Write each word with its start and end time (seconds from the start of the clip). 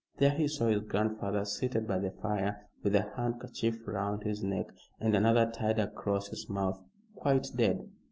There 0.17 0.31
he 0.31 0.47
saw 0.47 0.65
his 0.65 0.81
grandfather 0.81 1.45
seated 1.45 1.87
by 1.87 1.99
the 1.99 2.09
fire 2.09 2.67
with 2.81 2.95
a 2.95 3.11
handkerchief 3.15 3.77
round 3.87 4.23
his 4.23 4.41
neck, 4.41 4.71
and 4.99 5.15
another 5.15 5.51
tied 5.51 5.77
across 5.77 6.29
his 6.29 6.49
mouth 6.49 6.81
quite 7.15 7.45
dead. 7.55 7.87